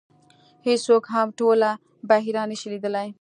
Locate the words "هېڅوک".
0.67-1.03